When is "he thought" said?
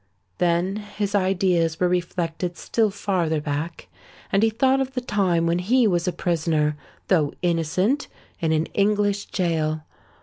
4.41-4.81